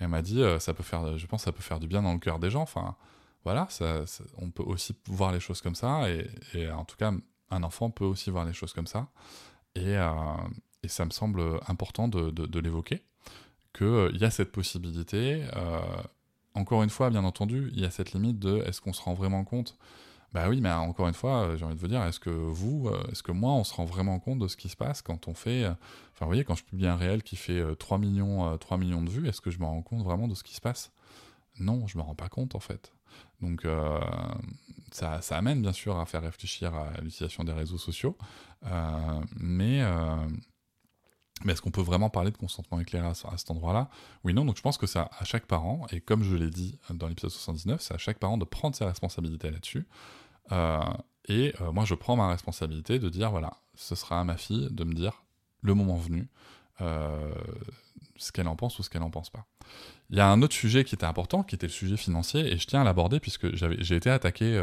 [0.00, 2.18] Euh, elle m'a dit, euh, je pense, que ça peut faire du bien dans le
[2.18, 2.66] cœur des gens.
[3.44, 3.68] Voilà,
[4.36, 6.06] on peut aussi voir les choses comme ça.
[6.54, 7.12] Et, en tout cas,
[7.50, 9.08] un enfant peut aussi voir les choses comme ça.
[9.74, 10.10] Et, euh,
[10.86, 13.02] ça me semble important de, l'évoquer,
[13.74, 15.44] qu'il y a cette possibilité.
[16.54, 19.14] encore une fois, bien entendu, il y a cette limite de est-ce qu'on se rend
[19.14, 19.76] vraiment compte
[20.32, 22.88] bah oui, mais encore une fois, euh, j'ai envie de vous dire, est-ce que vous,
[22.88, 25.26] euh, est-ce que moi, on se rend vraiment compte de ce qui se passe quand
[25.26, 25.64] on fait.
[25.64, 25.70] Euh,
[26.12, 29.10] enfin, vous voyez, quand je publie un réel qui fait 3 millions, 3 millions de
[29.10, 30.92] vues, est-ce que je me rends compte vraiment de ce qui se passe?
[31.58, 32.92] Non, je me rends pas compte en fait.
[33.40, 33.66] Donc,
[34.92, 38.16] ça, ça, amène bien sûr à faire réfléchir à l'utilisation des réseaux sociaux,
[39.36, 39.82] mais
[41.44, 43.88] mais est-ce qu'on peut vraiment parler de consentement éclairé à, cet endroit-là?
[44.24, 46.78] Oui, non, donc je pense que c'est à chaque parent, et comme je l'ai dit
[46.90, 49.86] dans l'épisode 79, c'est à chaque parent de prendre ses responsabilités là-dessus.
[50.52, 50.80] Euh,
[51.28, 54.68] et euh, moi, je prends ma responsabilité de dire, voilà, ce sera à ma fille
[54.70, 55.22] de me dire,
[55.62, 56.28] le moment venu,
[56.80, 57.32] euh,
[58.16, 59.46] ce qu'elle en pense ou ce qu'elle n'en pense pas.
[60.10, 62.58] Il y a un autre sujet qui était important, qui était le sujet financier, et
[62.58, 64.60] je tiens à l'aborder puisque j'ai été attaqué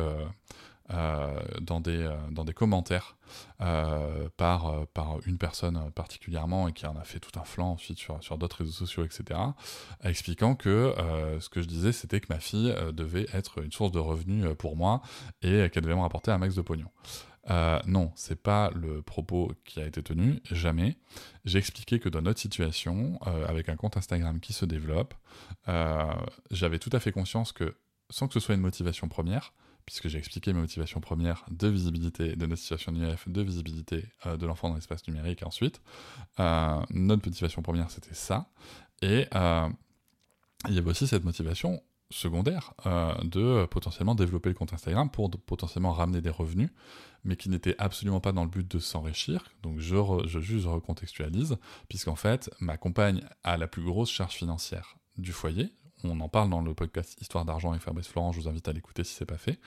[0.89, 3.17] dans, des, dans des commentaires
[3.57, 8.23] par, par une personne particulièrement et qui en a fait tout un flanc ensuite sur,
[8.23, 9.39] sur d'autres réseaux sociaux, etc.,
[10.03, 10.93] expliquant que
[11.39, 14.75] ce que je disais, c'était que ma fille devait être une source de revenus pour
[14.75, 15.01] moi
[15.41, 16.89] et qu'elle devait me rapporter un max de pognon.
[17.49, 20.97] Euh, non, c'est pas le propos qui a été tenu, jamais.
[21.45, 25.13] J'ai expliqué que dans notre situation, euh, avec un compte Instagram qui se développe,
[25.67, 26.13] euh,
[26.51, 27.75] j'avais tout à fait conscience que,
[28.09, 29.53] sans que ce soit une motivation première,
[29.87, 34.45] puisque j'ai expliqué mes motivations premières de visibilité de notre situation d'UF, de visibilité de
[34.45, 35.81] l'enfant dans l'espace numérique ensuite,
[36.37, 38.51] notre motivation première c'était ça,
[39.01, 42.73] et il y avait aussi cette motivation secondaire
[43.23, 46.69] de potentiellement développer le compte Instagram pour potentiellement ramener des revenus
[47.27, 49.43] mais qui n'était absolument pas dans le but de s'enrichir.
[49.61, 49.95] Donc je,
[50.25, 51.57] je juste recontextualise,
[51.89, 55.73] puisqu'en fait, ma compagne a la plus grosse charge financière du foyer.
[56.03, 58.73] On en parle dans le podcast Histoire d'argent avec Fabrice Florent, je vous invite à
[58.73, 59.59] l'écouter si ce n'est pas fait.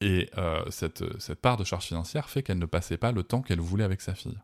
[0.00, 1.04] Et euh, cette,
[1.34, 4.14] part de charge financière fait qu'elle ne passait pas le temps qu'elle voulait avec sa
[4.14, 4.36] fille.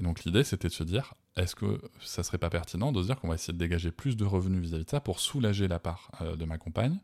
[0.00, 3.06] Et donc l'idée, c'était de se dire, est-ce que ça serait pas pertinent de se
[3.06, 5.78] dire qu'on va essayer de dégager plus de revenus vis-à-vis de ça pour soulager la
[5.78, 6.98] part euh, de ma compagne?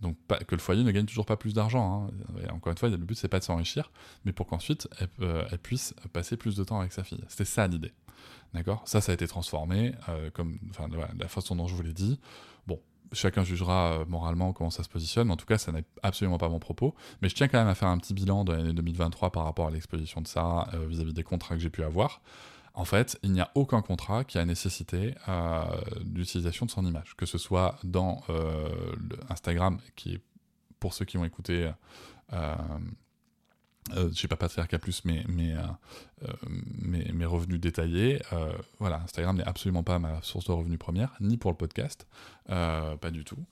[0.00, 2.08] Donc que le foyer ne gagne toujours pas plus d'argent.
[2.08, 2.50] Hein.
[2.52, 3.90] Encore une fois, le but c'est pas de s'enrichir,
[4.24, 7.22] mais pour qu'ensuite elle, euh, puisse passer plus de temps avec sa fille.
[7.28, 7.92] C'était ça l'idée.
[8.54, 8.82] D'accord?
[8.86, 9.92] Ça, ça a été transformé,
[10.34, 10.58] comme
[11.18, 12.18] la façon dont je vous l'ai dit.
[13.12, 16.38] Chacun jugera euh, moralement comment ça se positionne, mais en tout cas, ça n'est absolument
[16.38, 16.94] pas mon propos.
[17.22, 19.66] Mais je tiens quand même à faire un petit bilan de l'année 2023 par rapport
[19.66, 22.20] à l'exposition de ça vis-à-vis des contrats que j'ai pu avoir.
[22.74, 25.64] En fait, il n'y a aucun contrat qui a nécessité euh,
[26.14, 28.68] l'utilisation de son image, que ce soit dans euh,
[29.28, 30.20] Instagram, qui est,
[30.78, 31.70] pour ceux qui ont écouté,
[33.92, 35.54] euh, euh, je sais pas Patriarca Plus, mais mes,
[37.12, 38.20] mes, revenus détaillés,
[38.78, 42.06] voilà, Instagram n'est absolument pas ma source de revenus première, ni pour le podcast,
[42.46, 43.44] pas du tout.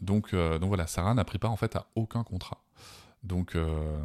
[0.00, 2.62] donc, voilà, Sarah n'a pris part en fait à aucun contrat.
[3.22, 3.98] Donc euh,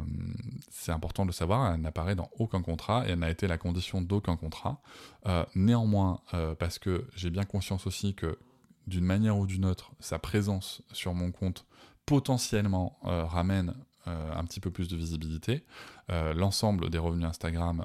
[0.70, 3.56] c'est important de le savoir, elle n'apparaît dans aucun contrat et elle n'a été la
[3.56, 4.80] condition d'aucun contrat.
[5.26, 8.38] Euh, néanmoins, euh, parce que j'ai bien conscience aussi que
[8.86, 11.66] d'une manière ou d'une autre, sa présence sur mon compte
[12.04, 13.74] potentiellement ramène
[14.06, 15.64] un petit peu plus de visibilité.
[16.08, 17.84] L'ensemble des revenus Instagram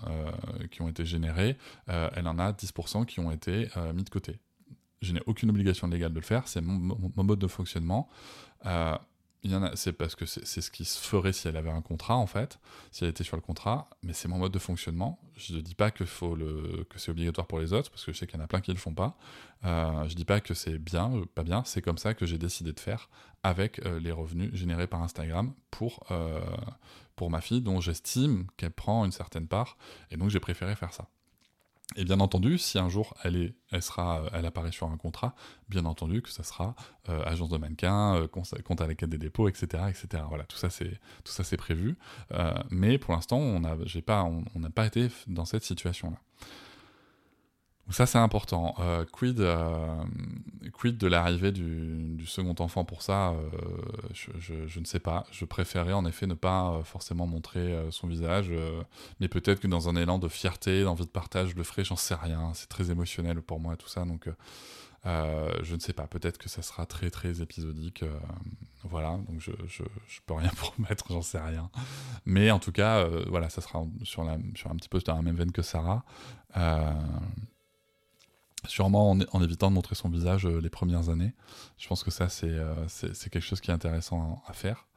[0.70, 1.58] qui ont été générés,
[1.88, 4.40] elle en a 10% qui ont été mis de côté.
[5.02, 8.08] Je n'ai aucune obligation légale de le faire, c'est mon, mon, mode de fonctionnement
[9.76, 12.60] c'est parce que c'est ce qui se ferait si elle avait un contrat en fait,
[12.92, 15.20] si elle était sur le contrat, mais c'est mon mode de fonctionnement.
[15.36, 18.14] Je ne dis pas que, faut le, que c'est obligatoire pour les autres, parce que
[18.14, 19.18] je sais qu'il y en a plein qui ne le font pas.
[19.66, 22.72] Euh, je dis pas que c'est bien, pas bien, c'est comme ça que j'ai décidé
[22.72, 23.10] de faire
[23.44, 26.40] avec euh, les revenus générés par Instagram pour, euh,
[27.16, 29.78] pour ma fille, dont j'estime qu'elle prend une certaine part,
[30.12, 31.08] et donc j'ai préféré faire ça.
[31.96, 35.36] Et bien entendu, si un jour elle, est, elle, apparaît sur un contrat,
[35.68, 36.76] bien entendu que ça sera
[37.10, 40.24] euh, agence de mannequin, euh, compte à la caisse des dépôts, etc., etc.
[40.30, 41.98] Voilà, tout ça c'est prévu.
[42.34, 43.76] Euh, mais pour l'instant, on n'a
[44.06, 45.64] pas, on n'a pas été dans cette
[47.90, 48.76] ça c'est important.
[48.80, 50.04] Euh, quid, euh,
[50.74, 53.42] quid de l'arrivée du, second enfant pour ça euh,
[54.14, 55.26] je, ne sais pas.
[55.32, 58.52] Je préférais en effet ne pas forcément montrer son visage,
[59.20, 61.96] mais peut-être que dans un élan de fierté, d'envie de partage, je le ferai, j'en
[61.96, 62.52] sais rien.
[62.54, 64.30] C'est très émotionnel pour moi tout ça, donc
[65.04, 66.08] je ne sais pas.
[66.08, 68.06] Peut-être que ça sera très très épisodique.
[68.84, 69.84] voilà, donc je, je,
[70.26, 71.70] peux rien promettre, j'en sais rien.
[72.26, 75.24] Mais en tout cas, voilà, ça sera sur, la, sur un petit peu dans la
[75.24, 76.06] même veine que Sarah.
[78.68, 81.34] Sûrement en, évitant de montrer son visage euh, les premières années.
[81.80, 82.76] Je pense que ça, c'est euh,
[83.32, 84.88] quelque chose qui est intéressant à, faire.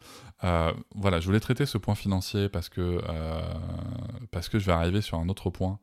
[0.44, 3.00] Euh, voilà, je voulais traiter ce point financier parce que,
[4.30, 5.78] parce que je vais arriver sur un autre point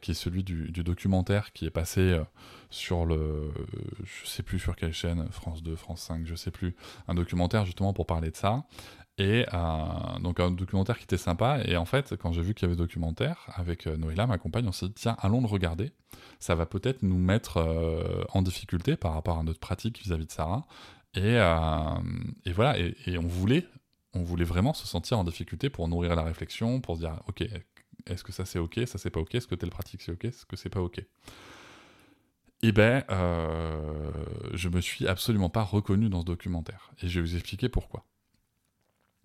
[0.00, 2.18] qui est celui du, documentaire qui est passé
[2.70, 3.52] sur le.
[4.02, 6.74] je sais plus sur quelle chaîne, France 2, France 5, je sais plus.
[7.06, 8.64] Un documentaire justement pour parler de ça.
[9.18, 11.60] Et euh, donc un documentaire qui était sympa.
[11.64, 14.68] Et en fait, quand j'ai vu qu'il y avait documentaire avec euh, Noéla, ma compagne,
[14.68, 15.92] on s'est dit tiens, allons le regarder.
[16.38, 20.32] Ça va peut-être nous mettre euh, en difficulté par rapport à notre pratique vis-à-vis de
[20.32, 20.66] Sarah.
[21.14, 21.36] Et,
[22.44, 22.78] et voilà.
[22.78, 23.66] Et, on voulait,
[24.12, 27.42] on voulait vraiment se sentir en difficulté pour nourrir la réflexion, pour se dire ok,
[28.04, 30.26] est-ce que ça c'est ok, ça c'est pas ok, est-ce que telle pratique c'est ok,
[30.26, 31.00] est-ce que c'est pas ok?
[32.60, 33.02] Eh ben,
[34.52, 36.90] je me suis absolument pas reconnu dans ce documentaire.
[37.02, 38.04] Et je vais vous expliquer pourquoi.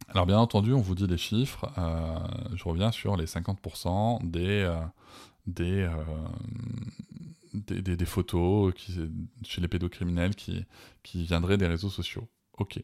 [0.09, 1.71] Alors bien entendu, on vous dit les chiffres.
[1.77, 2.19] Euh,
[2.55, 4.81] je reviens sur les 50% euh, euh,
[7.53, 8.73] des, des, des, photos
[9.43, 10.65] chez les pédocriminels qui,
[11.03, 12.27] qui viendraient des réseaux sociaux.
[12.57, 12.83] Ok.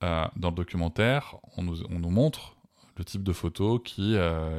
[0.00, 2.56] dans le documentaire, on nous, on nous, montre
[2.96, 4.16] le type de photos qui,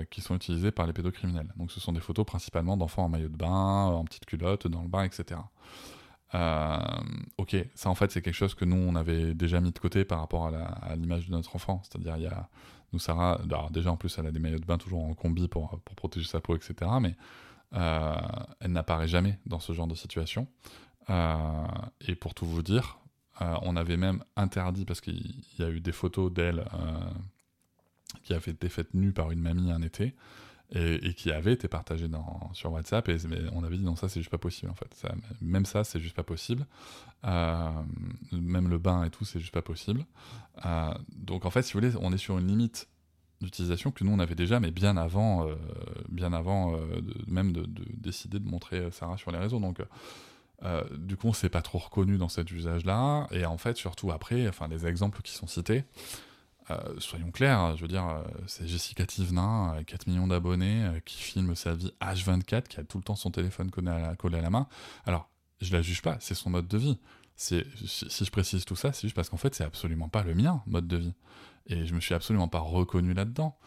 [0.10, 1.54] qui sont utilisées par les pédocriminels.
[1.56, 4.82] Donc ce sont des photos principalement d'enfants en maillot de bain, en petite culotte, dans
[4.82, 5.40] le bain, etc.
[6.36, 6.78] Euh,
[7.38, 10.04] ok, ça en fait c'est quelque chose que nous on avait déjà mis de côté
[10.04, 11.82] par rapport à l'image de notre enfant.
[11.84, 12.50] C'est-à-dire il y a
[12.93, 15.48] nous Sarah, alors déjà en plus elle a des maillots de bain toujours en combi
[15.48, 16.91] pour, protéger sa peau, etc.
[17.02, 17.15] Mais
[17.74, 18.15] euh,
[18.60, 20.48] elle n'apparaît jamais dans ce genre de situation.
[21.10, 21.65] Euh,
[22.08, 23.00] et pour tout vous dire,
[23.39, 26.65] on avait même interdit parce qu'il y a eu des photos d'elle
[28.24, 30.15] qui avaient été faites nues par une mamie un été
[30.71, 32.08] et, qui avait été partagé
[32.54, 33.08] sur WhatsApp.
[33.10, 33.17] Et
[33.54, 35.08] on avait dit non, ça c'est juste pas possible en fait.
[35.41, 36.65] Même ça, c'est juste pas possible.
[37.25, 37.71] Euh,
[38.32, 40.06] même le bain et tout, c'est juste pas possible.
[40.65, 42.88] Euh, donc en fait, si vous voulez, on est sur une limite
[43.41, 45.56] d'utilisation que nous on avait déjà, mais bien avant, euh,
[46.10, 46.80] bien avant
[47.28, 49.60] même de, décider de montrer Sarah sur les réseaux.
[49.60, 49.82] Donc
[50.97, 53.28] du coup, on s'est pas trop reconnu dans cet usage-là.
[53.32, 55.84] Et en fait, surtout après, enfin, les exemples qui sont cités.
[56.71, 61.21] Euh, soyons clairs, je veux dire, euh, c'est Jessica Tivna, 4 millions d'abonnés, euh, qui
[61.21, 64.67] filme sa vie H24, qui a tout le temps son téléphone collé à la, main.
[65.06, 65.30] Alors,
[65.62, 66.99] je la juge pas, c'est son mode de vie.
[67.36, 70.34] Si, si je précise tout ça, c'est juste parce qu'en fait, c'est absolument pas le
[70.34, 71.13] mien, mode de vie.
[71.67, 73.58] Et je me suis absolument pas reconnu là-dedans.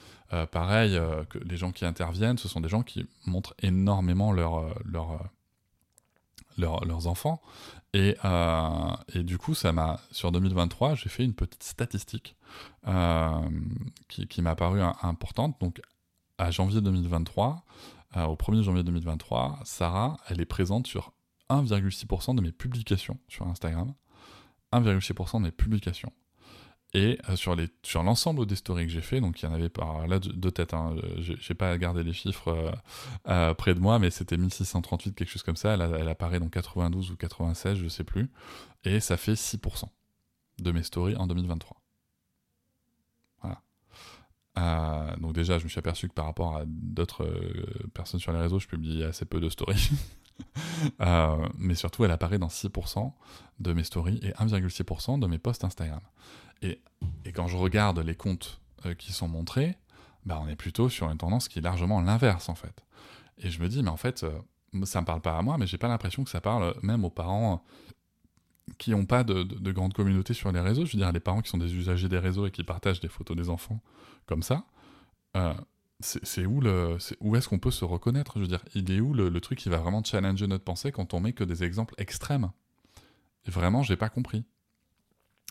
[0.53, 5.29] pareil, que les gens qui interviennent, ce sont des gens qui montrent énormément leur, leur,
[6.59, 7.41] leurs enfants.
[7.95, 12.37] Et, euh, et, du coup, ça m'a sur 2023, j'ai fait une petite statistique
[12.87, 13.49] euh,
[14.09, 15.59] qui, m'a paru importante.
[15.61, 15.81] Donc,
[16.37, 17.65] à janvier 2023,
[18.17, 21.13] euh, au 1er janvier 2023, Sarah, elle est présente sur
[21.49, 23.95] 1,6% de mes publications sur Instagram.
[24.73, 26.13] 1,6% de mes publications.
[26.95, 29.53] Et euh, sur, les, sur l'ensemble des stories que j'ai fait, donc il y en
[29.53, 32.71] avait par là deux têtes, hein, j'ai pas gardé les chiffres euh,
[33.29, 35.75] euh, près de moi, mais c'était 1638, quelque chose comme ça.
[35.75, 38.31] Elle, elle, apparaît dans 92 ou 96, je sais plus.
[38.85, 39.85] Et ça fait 6%
[40.61, 41.78] de mes stories en 2023.
[45.19, 47.29] Donc déjà, je me suis aperçu que par rapport à d'autres
[47.95, 49.91] personnes sur les réseaux, je publie assez peu de stories.
[51.59, 53.13] mais surtout, elle apparaît dans 6%
[53.61, 56.01] de mes stories et 1,6% de mes posts Instagram.
[56.63, 56.81] Et,
[57.35, 59.77] quand je regarde les comptes euh, qui sont montrés,
[60.25, 62.85] bah, on est plutôt sur une tendance qui est largement l'inverse en fait.
[63.39, 64.31] Et je me dis, mais en fait, euh,
[64.85, 67.05] ça ne me parle pas à moi, mais j'ai pas l'impression que ça parle même
[67.05, 67.63] aux parents
[68.79, 70.85] qui n'ont pas de, de, grande communauté sur les réseaux.
[70.85, 73.09] Je veux dire, les parents qui sont des usagers des réseaux et qui partagent des
[73.09, 73.81] photos des enfants
[74.27, 74.65] comme ça.
[75.37, 75.55] Euh,
[76.01, 78.35] c'est où le où est-ce qu'on peut se reconnaître?
[78.37, 81.13] Je veux dire il est où le, truc qui va vraiment challenger notre pensée quand
[81.13, 82.51] on met que des exemples extrêmes?
[83.47, 84.45] Et vraiment j'ai pas compris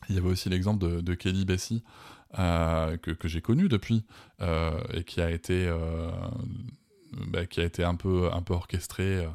[0.09, 1.83] il y avait aussi l'exemple de, Kelly Bessie,
[2.37, 4.05] euh, que, j'ai connu depuis,
[4.41, 5.69] euh, et qui a été,
[7.27, 9.27] bah, qui a été un peu, un peu orchestré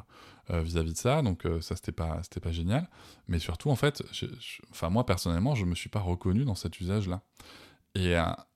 [0.49, 2.89] vis-à-vis de ça, donc ça c'était pas, c'était pas génial.
[3.27, 4.03] Mais surtout, en fait,
[4.71, 7.21] enfin moi personnellement, je me suis pas reconnu dans cet usage-là.
[7.95, 8.15] Et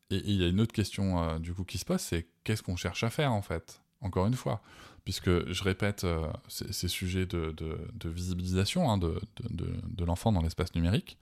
[0.09, 3.03] il y a une autre question du coup qui se pose, c'est qu'est-ce qu'on cherche
[3.03, 4.61] à faire en fait Encore une fois,
[5.05, 6.05] puisque je répète
[6.49, 7.55] ces, sujets de,
[8.05, 11.17] visibilisation hein, de, de l'enfant dans l'espace numérique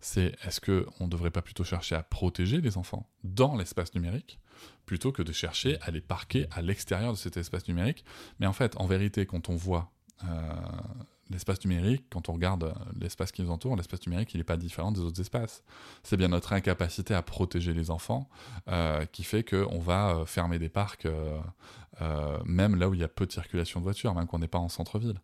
[0.00, 4.38] c'est est-ce qu'on ne devrait pas plutôt chercher à protéger les enfants dans l'espace numérique
[4.86, 8.04] plutôt que de chercher à les parquer à l'extérieur de cet espace numérique?
[8.38, 9.97] Mais en fait, en vérité, quand on voit euh,
[11.30, 14.56] l'espace numérique, quand on regarde euh, l'espace qui nous entoure, l'espace numérique, il n'est pas
[14.56, 15.62] différent des autres espaces.
[16.02, 18.28] C'est bien notre incapacité à protéger les enfants
[18.68, 21.06] euh, qui fait qu'on va euh, fermer des parcs,
[22.44, 24.46] même là où il y a peu de circulation de voitures, même quand on n'est
[24.46, 25.20] pas en centre-ville.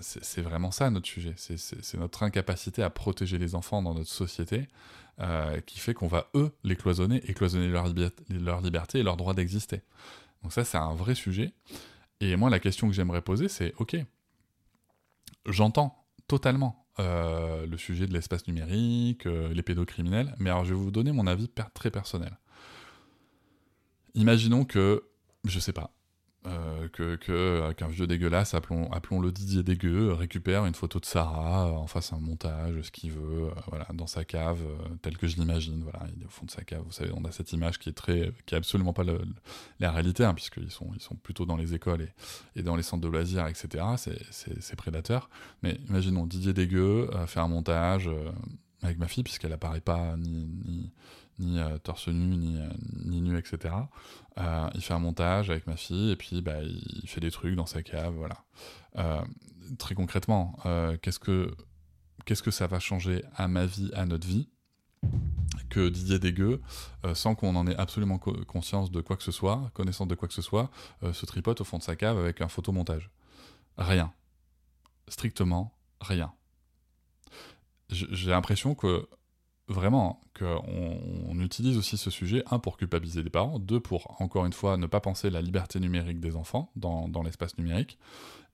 [0.00, 1.34] c'est vraiment ça notre sujet.
[1.36, 4.68] C'est notre incapacité à protéger les enfants dans notre société
[5.66, 7.92] qui fait qu'on va, eux, les cloisonner et cloisonner leur,
[8.30, 9.82] leur liberté et leur droit d'exister.
[10.44, 11.52] Donc ça, c'est un vrai sujet.
[12.22, 13.96] Et moi, la question que j'aimerais poser, c'est, ok,
[15.46, 20.78] j'entends totalement euh, le sujet de l'espace numérique, euh, les pédocriminels, mais alors je vais
[20.78, 22.38] vous donner mon avis très personnel.
[24.14, 25.02] Imaginons que,
[25.44, 25.90] je sais pas,
[26.44, 31.04] euh, que euh, qu'un vieux dégueulasse, appelons, appelons le Didier dégueu, récupère une photo de
[31.04, 34.58] Sarah, euh, en fasse un montage, ce qu'il veut, voilà, dans sa cave,
[35.02, 36.82] tel que je l'imagine, voilà, il est au fond de sa cave.
[36.84, 39.04] Vous savez, on a cette image qui est très, qui est absolument pas
[39.78, 42.82] la réalité, hein, puisqu'ils sont, ils sont plutôt dans les écoles et, et dans les
[42.82, 43.84] centres de loisirs, etc.
[44.30, 45.30] C'est prédateurs.
[45.62, 48.10] Mais imaginons Didier dégueu fait un montage
[48.82, 50.90] avec ma fille, puisqu'elle apparaît pas ni
[51.42, 52.68] ni euh, torse nu, ni, euh,
[53.04, 53.74] ni, nu, etc.
[54.38, 57.54] Euh, il fait un montage avec ma fille, et puis bah, il fait des trucs
[57.54, 58.44] dans sa cave, voilà.
[59.78, 60.56] très concrètement,
[61.02, 61.54] qu'est-ce que
[62.24, 64.48] qu'est-ce que ça va changer à ma vie, à notre vie
[65.70, 66.60] que Didier Dégueu,
[67.14, 70.34] sans qu'on en ait absolument conscience de quoi que ce soit, connaissance de quoi que
[70.34, 70.70] ce soit,
[71.12, 73.10] se tripote au fond de sa cave avec un photomontage.
[73.76, 74.12] Rien.
[75.08, 76.32] Strictement rien.
[77.90, 79.08] J'ai l'impression que
[79.68, 80.98] vraiment qu'on
[81.28, 84.76] on utilise aussi ce sujet, un, pour culpabiliser les parents, deux, pour, encore une fois,
[84.76, 87.98] ne pas penser la liberté numérique des enfants dans, dans l'espace numérique,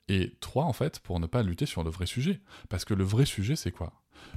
[0.08, 2.40] Et trois, en fait, pour ne pas lutter sur le vrai sujet.
[2.68, 3.92] Parce que le vrai sujet, c'est quoi?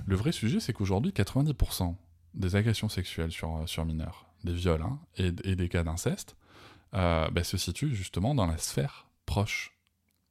[0.06, 1.96] Le vrai sujet, c'est qu'aujourd'hui, 90%
[2.34, 6.36] des agressions sexuelles sur, sur mineurs, des viols hein, et, des cas d'inceste,
[6.94, 9.78] euh, bah, se situent justement dans la sphère proche.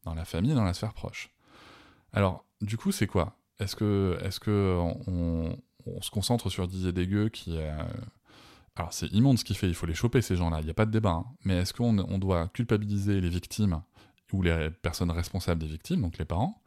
[0.04, 1.30] Dans la famille, dans la sphère proche.
[2.12, 3.36] Alors, du coup, c'est quoi?
[3.58, 4.82] Est-ce que, est que
[6.00, 7.70] se concentre sur Didier Dégueu qui est...
[8.76, 10.74] Alors c'est immonde ce qu'il fait, il faut les choper ces gens-là, il n'y a
[10.74, 11.10] pas de débat.
[11.10, 11.26] Hein.
[11.44, 13.82] Mais est-ce qu'on on doit culpabiliser les victimes
[14.32, 16.62] ou les personnes responsables des victimes, donc les parents,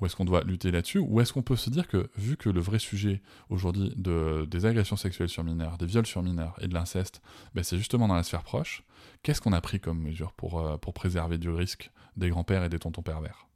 [0.00, 2.48] ou est-ce qu'on doit lutter là-dessus Ou est-ce qu'on peut se dire que, vu que
[2.48, 6.68] le vrai sujet aujourd'hui de, des agressions sexuelles sur mineurs, des viols sur mineurs et
[6.68, 7.20] de l'inceste,
[7.54, 8.84] ben c'est justement dans la sphère proche,
[9.22, 12.68] qu'est-ce qu'on a pris comme mesure pour, euh, pour préserver du risque des grands-pères et
[12.68, 13.48] des tontons pervers?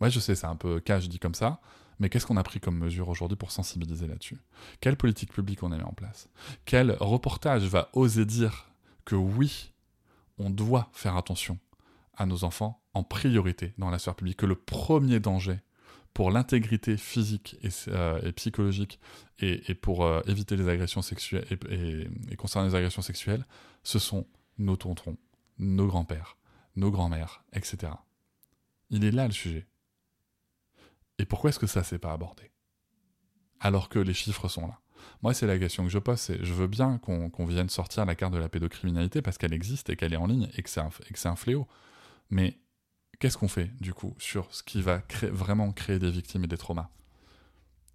[0.00, 1.60] Ouais, je sais, c'est un peu cash dit comme ça,
[2.00, 4.38] mais qu'est-ce qu'on a pris comme mesure aujourd'hui pour sensibiliser là-dessus?
[4.80, 6.28] Quelle politique publique on a mis en place?
[6.64, 8.70] Quel reportage va oser dire
[9.04, 9.72] que oui,
[10.38, 11.58] on doit faire attention
[12.16, 15.58] à nos enfants en priorité dans la sphère publique, que le premier danger
[16.14, 18.98] pour l'intégrité physique et, euh, psychologique
[19.38, 23.46] et, pour euh, éviter les agressions sexuelles et, les agressions sexuelles,
[23.84, 24.26] ce sont
[24.58, 25.16] nos tontons,
[25.58, 26.36] nos grands-pères,
[26.76, 27.92] nos grands-mères, etc.
[28.90, 29.66] Il est là le sujet.
[31.20, 32.50] Et pourquoi est-ce que ça s'est pas abordé?
[33.60, 34.80] Alors que les chiffres sont là.
[35.22, 38.14] Moi, c'est la question que je pose, c'est je veux bien qu'on vienne sortir la
[38.14, 40.80] carte de la pédocriminalité parce qu'elle existe et qu'elle est en ligne et que c'est
[40.80, 41.68] un, fléau.
[42.30, 42.58] Mais
[43.18, 46.56] qu'est-ce qu'on fait, du coup, sur ce qui va vraiment créer des victimes et des
[46.56, 46.88] traumas?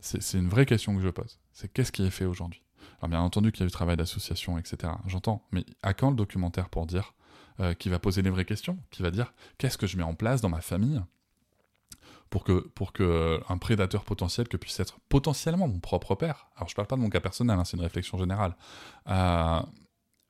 [0.02, 1.40] C'est une vraie question que je pose.
[1.52, 2.62] C'est qu'est-ce qui est fait aujourd'hui?
[3.00, 4.94] Alors, bien entendu qu'il y a du travail d'association, etc.
[5.08, 5.48] J'entends.
[5.52, 7.16] Mais à quand le documentaire pour dire,
[7.60, 10.14] euh, qui va poser les vraies questions, qui va dire qu'est-ce que je mets en
[10.14, 11.02] place dans ma famille?
[12.36, 16.50] Pour que, pour que euh, un prédateur potentiel que puisse être potentiellement mon propre père,
[16.58, 18.58] alors je parle pas de mon cas personnel, hein, c'est une réflexion générale,
[19.08, 19.62] euh,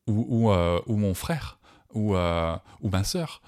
[0.06, 1.58] ou, ou, mon frère,
[1.96, 3.42] ou, ou ma sœur,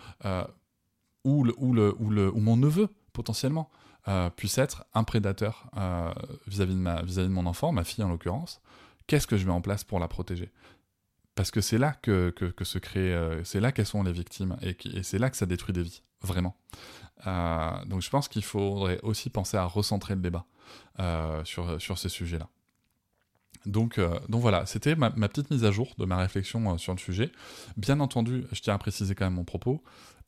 [1.23, 3.69] ou, le, ou, le, ou, le, ou mon neveu, potentiellement,
[4.07, 6.11] euh, puisse être un prédateur euh,
[6.47, 8.59] vis-à-vis de, ma, vis -vis de mon enfant, ma fille en l'occurrence,
[9.05, 10.51] qu'est-ce que je mets en place pour la protéger?
[11.35, 14.57] Parce que c'est là que, que, se crée, euh, c'est là qu'elles sont les victimes,
[14.63, 16.55] et c'est là que ça détruit des vies, vraiment.
[17.25, 20.45] donc je pense qu'il faudrait aussi penser à recentrer le débat
[21.43, 22.49] sur, sur ces sujets-là.
[23.65, 23.99] Donc,
[24.29, 27.31] donc voilà, c'était ma, petite mise à jour de ma réflexion sur le sujet.
[27.75, 29.83] Bien entendu, je tiens à préciser quand même mon propos.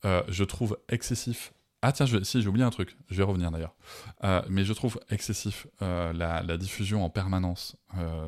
[0.05, 1.53] Euh, je trouve excessif.
[1.81, 3.75] Ah tiens, si j'ai oublié un truc, je vais revenir d'ailleurs.
[4.23, 7.77] Euh, mais je trouve excessif euh, la, diffusion en permanence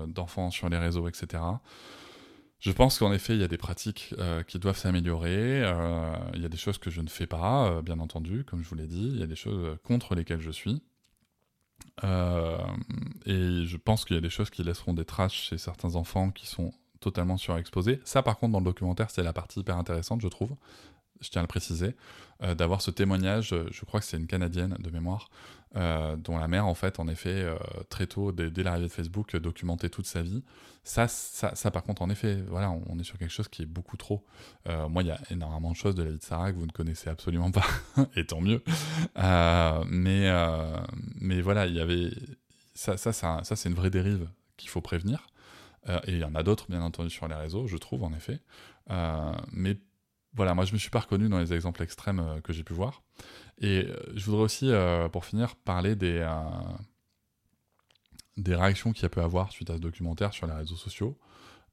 [0.07, 1.43] d'enfants sur les réseaux, etc.
[2.61, 4.15] Je pense qu'en effet, il y a des pratiques
[4.47, 5.59] qui doivent s'améliorer.
[6.33, 8.75] il y a des choses que je ne fais pas, bien entendu, comme je vous
[8.75, 9.09] l'ai dit.
[9.13, 10.81] Il y a des choses contre lesquelles je suis.
[12.03, 12.05] et
[13.65, 16.45] je pense qu'il y a des choses qui laisseront des traces chez certains enfants qui
[16.45, 17.99] sont totalement surexposés.
[18.05, 20.55] Ça, par contre, dans le documentaire, c'est la partie hyper intéressante, je trouve
[21.21, 21.95] je tiens à le préciser,
[22.43, 25.29] euh, d'avoir ce témoignage, euh, je crois que c'est une Canadienne de mémoire,
[25.75, 27.45] euh, dont la mère, en fait, en effet,
[27.89, 30.43] très tôt, dès, l'arrivée de Facebook, documentait toute sa vie.
[30.83, 33.67] Ça, ça, ça, par contre, en effet, voilà, on, est sur quelque chose qui est
[33.67, 34.25] beaucoup trop.
[34.65, 36.71] moi, il y a énormément de choses de la vie de Sarah que vous ne
[36.71, 37.65] connaissez absolument pas,
[38.15, 38.63] et tant mieux.
[39.15, 40.29] mais,
[41.19, 42.09] mais voilà, il y avait...
[42.73, 45.27] Ça, ça, ça, ça c'est une vraie dérive qu'il faut prévenir.
[45.87, 48.41] et il y en a d'autres, bien entendu, sur les réseaux, je trouve, en effet.
[49.51, 49.77] mais
[50.33, 52.73] voilà, moi je me suis pas reconnu dans les exemples extrêmes euh, que j'ai pu
[52.73, 53.03] voir.
[53.57, 56.27] Et euh, je voudrais aussi, euh, pour finir, parler des,
[58.37, 61.17] des réactions qu'il y a pu avoir suite à ce documentaire sur les réseaux sociaux.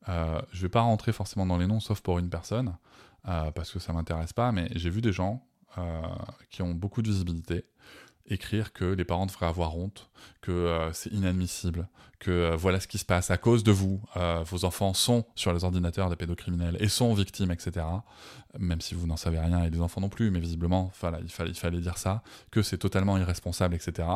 [0.07, 2.77] je vais pas rentrer forcément dans les noms, sauf pour une personne,
[3.23, 5.47] parce que ça m'intéresse pas, mais j'ai vu des gens
[6.51, 7.65] qui ont beaucoup de visibilité,
[8.29, 10.11] écrire que les parents devraient avoir honte,
[10.41, 11.89] que euh, c'est inadmissible,
[12.19, 15.25] que euh, voilà ce qui se passe à cause de vous, euh, vos enfants sont
[15.35, 17.87] sur les ordinateurs des pédocriminels et sont victimes, etc.
[18.59, 21.31] Même si vous n'en savez rien et les enfants non plus, mais visiblement, voilà, il,
[21.31, 24.09] fallait, il fallait dire ça, que c'est totalement irresponsable, etc.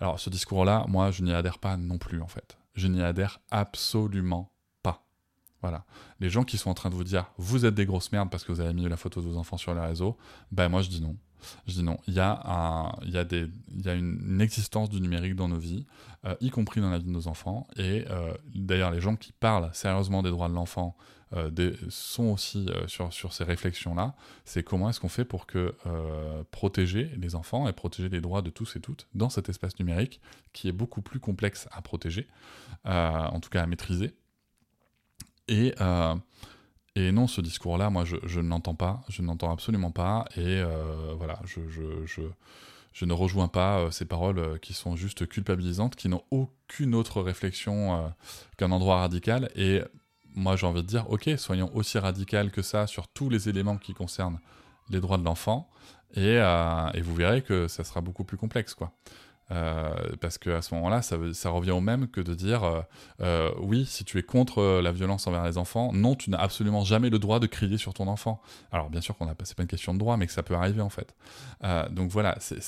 [0.00, 2.56] Alors ce discours-là, moi, je n'y adhère pas non plus, en fait.
[2.74, 4.50] Je n'y adhère absolument
[4.82, 5.04] pas.
[5.60, 5.84] Voilà.
[6.20, 8.44] Les gens qui sont en train de vous dire, vous êtes des grosses merdes parce
[8.44, 10.16] que vous avez mis la photo de vos enfants sur les réseaux,
[10.50, 11.16] ben moi je dis non.
[11.66, 11.98] Je dis non.
[12.06, 15.34] Il y a, un, il y a, des, il y a une, existence du numérique
[15.34, 15.86] dans nos vies,
[16.24, 17.66] euh, y compris dans la vie de nos enfants.
[17.76, 20.96] Et euh, d'ailleurs, les gens qui parlent sérieusement des droits de l'enfant
[21.34, 21.50] euh,
[21.88, 24.14] sont aussi sur, sur ces réflexions-là.
[24.44, 25.74] C'est comment est-ce qu'on fait pour que
[26.50, 30.20] protéger les enfants et protéger les droits de tous et toutes dans cet espace numérique
[30.52, 32.28] qui est beaucoup plus complexe à protéger,
[32.84, 34.14] en tout cas à maîtriser.
[35.48, 35.74] Et
[36.96, 40.60] et non, ce discours-là, moi, je, ne l'entends pas, je ne l'entends absolument pas, et
[40.60, 42.22] euh, voilà, je, je,
[42.92, 46.94] je, ne rejoins pas euh, ces paroles euh, qui sont juste culpabilisantes, qui n'ont aucune
[46.94, 48.12] autre réflexion
[48.56, 49.82] qu'un endroit radical, et
[50.36, 53.76] moi j'ai envie de dire, ok, soyons aussi radicales que ça sur tous les éléments
[53.76, 54.38] qui concernent
[54.88, 55.68] les droits de l'enfant.
[56.14, 58.92] Et, et, vous verrez que ça sera beaucoup plus complexe, quoi.
[59.50, 62.80] Euh, parce qu'à ce moment-là, ça, revient au même que de dire euh,
[63.20, 66.84] euh, oui, si tu es contre la violence envers les enfants, non, tu n'as absolument
[66.84, 68.40] jamais le droit de crier sur ton enfant.
[68.72, 70.54] Alors bien sûr qu'on a, c'est pas une question de droit, mais que ça peut
[70.54, 71.14] arriver en fait.
[71.90, 72.60] donc voilà, c'est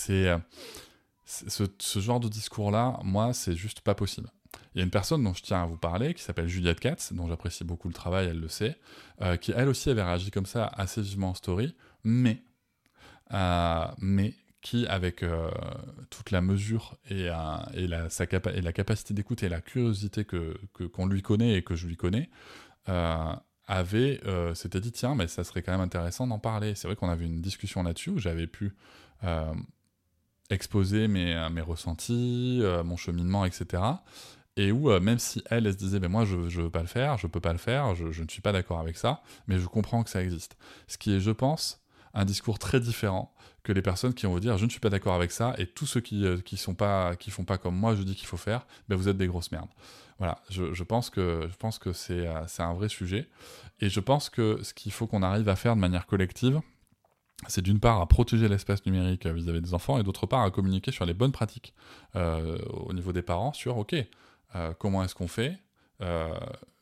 [1.24, 4.31] ce, ce, genre de discours-là, moi, c'est juste pas possible.
[4.74, 7.12] Il y a une personne dont je tiens à vous parler, qui s'appelle Juliette Katz,
[7.12, 8.79] dont j'apprécie beaucoup le travail, elle le sait,
[9.41, 11.74] qui elle aussi avait réagi comme ça assez vivement en story,
[12.05, 12.43] mais,
[13.99, 14.35] mais
[14.67, 15.49] qui, avec euh,
[16.11, 17.35] toute la mesure et, euh,
[17.75, 20.59] et, la, capacité d'écoute et la curiosité que,
[20.93, 22.31] qu'on lui connaît et que je lui connais,
[22.89, 23.33] euh,
[23.69, 24.21] avait,
[24.55, 26.75] s'était dit, tiens, mais ça serait quand même intéressant d'en parler.
[26.75, 28.75] C'est vrai qu'on avait une discussion là-dessus où j'avais pu
[30.51, 33.83] exposer mes, mes ressentis, mon cheminement, etc.
[34.57, 36.89] Et où, même si elle, elle se disait, ben moi, je ne veux pas le
[36.89, 39.67] faire, je peux pas le faire, je ne suis pas d'accord avec ça, mais je
[39.67, 40.57] comprends que ça existe.
[40.89, 41.81] Ce qui est, je pense,
[42.14, 43.33] un discours très différent
[43.67, 45.67] que les personnes qui vont vous dire je ne suis pas d'accord avec ça et
[45.67, 48.29] tous ceux qui euh, qui sont pas qui font pas comme moi je dis qu'il
[48.29, 49.69] faut faire ben vous êtes des grosses merdes.
[50.19, 53.29] Voilà je, je pense que je pense que c'est euh, un vrai sujet.
[53.81, 56.61] Et je pense que ce qu'il faut qu'on arrive à faire de manière collective
[57.49, 60.93] c'est d'une part à protéger l'espace numérique vis-à-vis des enfants et d'autre part à communiquer
[60.93, 61.75] sur les bonnes pratiques
[62.14, 63.97] euh, au niveau des parents sur ok
[64.79, 65.59] comment est-ce qu'on fait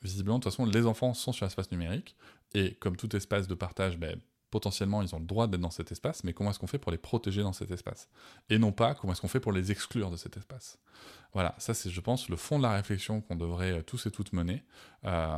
[0.02, 2.14] visiblement de toute façon les enfants sont sur l'espace numérique
[2.54, 4.20] et comme tout espace de partage ben,
[4.54, 6.92] potentiellement ils ont le droit d'être dans cet espace, mais comment est-ce qu'on fait pour
[6.92, 8.08] les protéger dans cet espace?
[8.50, 10.78] Et non pas comment est-ce qu'on fait pour les exclure de cet espace.
[11.32, 14.12] Voilà, ça c'est je pense le fond de la réflexion qu'on devrait euh, tous et
[14.12, 14.62] toutes mener.
[15.06, 15.36] Euh,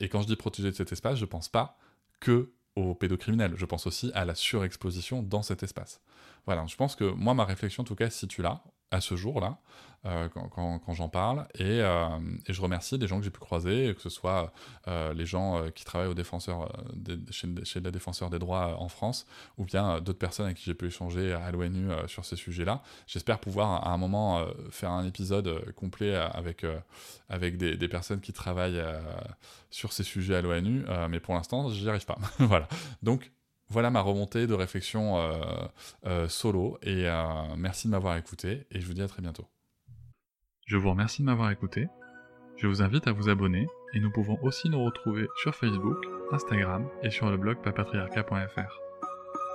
[0.00, 1.78] et quand je dis protéger de cet espace, je pense pas
[2.20, 6.02] que aux pédocriminels, je pense aussi à la surexposition dans cet espace.
[6.44, 9.16] Voilà, je pense que moi ma réflexion en tout cas se situe là, à ce
[9.16, 9.58] jour-là,
[10.06, 11.46] euh, quand, j'en parle.
[11.60, 14.52] Euh, et, je remercie des gens que j'ai pu croiser, que ce soit
[14.86, 16.72] euh, les gens qui travaillent au défenseur,
[17.30, 19.26] chez, chez les défenseurs des droits en France,
[19.58, 22.82] ou bien d'autres personnes avec qui j'ai pu échanger à l'ONU sur ces sujets-là.
[23.06, 26.64] J'espère pouvoir à un moment faire un épisode complet avec,
[27.28, 28.82] avec des, des, personnes qui travaillent
[29.70, 32.18] sur ces sujets à l'ONU, mais pour l'instant, j'y arrive pas.
[32.38, 32.68] voilà.
[33.02, 33.32] Donc,
[33.70, 35.32] voilà ma remontée de réflexion euh,
[36.06, 37.22] euh, solo et euh,
[37.56, 39.46] merci de m'avoir écouté et je vous dis à très bientôt.
[40.66, 41.88] Je vous remercie de m'avoir écouté.
[42.56, 45.98] Je vous invite à vous abonner et nous pouvons aussi nous retrouver sur Facebook,
[46.32, 48.80] Instagram et sur le blog papatriarca.fr.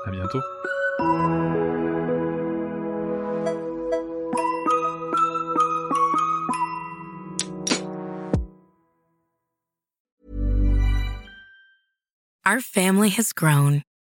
[0.05, 0.41] À bientôt.
[12.45, 13.83] Our family has grown.